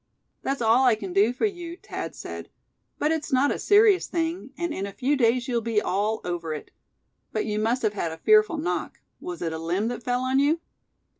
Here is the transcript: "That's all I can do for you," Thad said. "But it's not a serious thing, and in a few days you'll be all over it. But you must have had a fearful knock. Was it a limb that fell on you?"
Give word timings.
"That's 0.41 0.63
all 0.63 0.85
I 0.85 0.95
can 0.95 1.13
do 1.13 1.31
for 1.31 1.45
you," 1.45 1.77
Thad 1.77 2.15
said. 2.15 2.49
"But 2.97 3.11
it's 3.11 3.31
not 3.31 3.51
a 3.51 3.59
serious 3.59 4.07
thing, 4.07 4.49
and 4.57 4.73
in 4.73 4.87
a 4.87 4.91
few 4.91 5.15
days 5.15 5.47
you'll 5.47 5.61
be 5.61 5.79
all 5.79 6.21
over 6.25 6.55
it. 6.55 6.71
But 7.31 7.45
you 7.45 7.59
must 7.59 7.83
have 7.83 7.93
had 7.93 8.11
a 8.11 8.17
fearful 8.17 8.57
knock. 8.57 8.99
Was 9.19 9.43
it 9.43 9.53
a 9.53 9.59
limb 9.59 9.89
that 9.89 10.01
fell 10.01 10.21
on 10.23 10.39
you?" 10.39 10.59